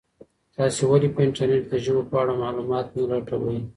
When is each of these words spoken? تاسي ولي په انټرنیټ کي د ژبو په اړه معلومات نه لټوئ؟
تاسي 0.55 0.83
ولي 0.91 1.09
په 1.13 1.19
انټرنیټ 1.25 1.63
کي 1.65 1.69
د 1.73 1.75
ژبو 1.85 2.01
په 2.09 2.15
اړه 2.21 2.33
معلومات 2.43 2.87
نه 2.95 3.03
لټوئ؟ 3.11 3.57